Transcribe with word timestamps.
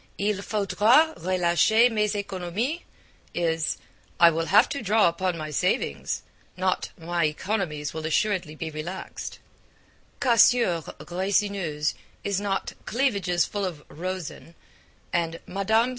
'Il 0.17 0.37
faudra 0.41 1.13
relacher 1.19 1.91
mes 1.91 2.15
Economies' 2.15 2.79
is 3.35 3.77
'I 4.19 4.31
will 4.31 4.45
have 4.47 4.67
to 4.67 4.81
draw 4.81 5.07
upon 5.07 5.37
my 5.37 5.51
savings,' 5.51 6.23
not 6.57 6.89
'my 6.97 7.25
economies 7.25 7.93
will 7.93 8.03
assuredly 8.07 8.55
be 8.55 8.71
relaxed'; 8.71 9.37
'cassures 10.19 10.85
resineuses' 11.01 11.93
is 12.23 12.41
not 12.41 12.73
'cleavages 12.87 13.45
full 13.45 13.63
of 13.63 13.83
rosin,' 13.89 14.55
and 15.13 15.39
'Mme. 15.45 15.89